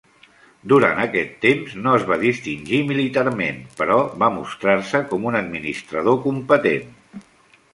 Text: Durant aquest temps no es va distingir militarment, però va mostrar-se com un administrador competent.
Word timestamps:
Durant 0.71 1.01
aquest 1.01 1.33
temps 1.45 1.75
no 1.81 1.91
es 1.97 2.05
va 2.11 2.17
distingir 2.23 2.79
militarment, 2.93 3.59
però 3.83 3.99
va 4.25 4.31
mostrar-se 4.39 5.03
com 5.13 5.29
un 5.33 5.39
administrador 5.43 6.19
competent. 6.29 7.23